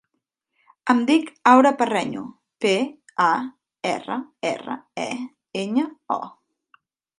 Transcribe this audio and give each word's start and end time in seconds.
Em 0.93 1.01
dic 1.09 1.27
Aura 1.51 1.71
Parreño: 1.81 2.23
pe, 2.65 2.71
a, 3.27 3.29
erra, 3.91 4.19
erra, 4.53 4.81
e, 5.07 5.09
enya, 5.67 5.87
o. 6.19 6.21